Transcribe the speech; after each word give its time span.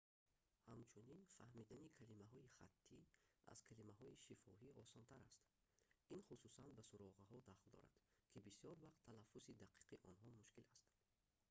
ҳамчунин 0.69 1.21
фаҳмидани 1.35 1.95
калимаҳои 1.97 2.53
хаттӣ 2.57 2.99
аз 3.53 3.59
калимаҳои 3.69 4.21
шифоҳӣ 4.25 4.69
осонтар 4.81 5.21
аст 5.31 5.51
ин 6.15 6.21
хусусан 6.27 6.69
ба 6.77 6.83
суроғаҳо 6.89 7.37
дахл 7.49 7.65
дорад 7.75 7.93
ки 8.31 8.37
бисёр 8.47 8.75
вақт 8.83 8.99
талаффузи 9.05 9.59
дақиқи 9.63 10.01
онҳо 10.09 10.29
мушкил 10.39 10.67
аст 10.75 10.85